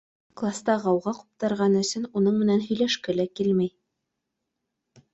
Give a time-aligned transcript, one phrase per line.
[0.39, 3.75] Класта ғауға ҡуптарғаны өсөн уның менән һөйләшке лә килмәй.